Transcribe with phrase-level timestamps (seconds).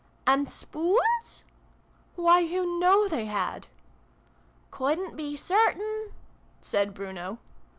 [0.25, 1.43] "And spoons?"''
[2.15, 3.67] Why, you know they had
[4.71, 6.09] !""Couldn't be certain"
[6.59, 7.37] said Bruno.)